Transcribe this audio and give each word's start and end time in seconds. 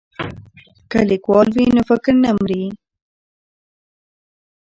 که 0.91 0.99
لیکوال 1.09 1.47
وي 1.55 1.65
نو 1.75 1.81
فکر 1.89 2.13
نه 2.23 2.31
مري. 2.37 2.63